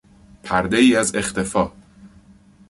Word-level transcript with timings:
پردهای 0.43 0.95
از 0.95 1.15
اختفا 1.15 1.71